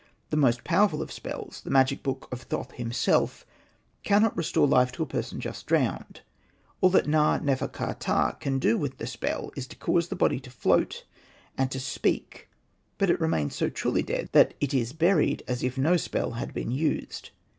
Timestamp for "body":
10.15-10.39